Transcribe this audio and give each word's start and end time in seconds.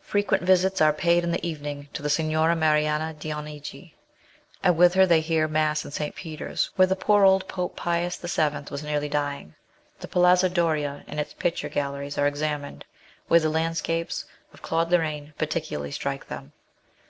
Frequent 0.00 0.42
visits 0.42 0.80
are 0.80 0.94
paid 0.94 1.22
in 1.22 1.32
the 1.32 1.46
evening 1.46 1.86
to 1.92 2.00
the 2.02 2.08
Signora 2.08 2.56
Marianna 2.56 3.12
Dionigi, 3.12 3.94
and 4.62 4.78
with 4.78 4.94
her 4.94 5.04
they 5.04 5.20
hear 5.20 5.46
Mass 5.46 5.84
in 5.84 5.90
St. 5.90 6.14
Peter's, 6.14 6.70
where 6.76 6.86
the 6.86 6.96
poor 6.96 7.24
old 7.26 7.46
Pope 7.46 7.76
Pius 7.76 8.16
VII 8.16 8.62
was 8.70 8.82
nearly 8.82 9.10
dying. 9.10 9.54
The 10.00 10.08
Palazzo 10.08 10.48
Doria 10.48 11.04
and 11.06 11.20
its 11.20 11.34
picture 11.34 11.68
gallery 11.68 12.10
are 12.16 12.26
examined, 12.26 12.86
where 13.28 13.40
the 13.40 13.50
land 13.50 13.76
scapes 13.76 14.24
of 14.54 14.62
Claude 14.62 14.90
Lorraine 14.90 15.34
particularly 15.36 15.90
strike 15.92 16.28
them. 16.28 16.52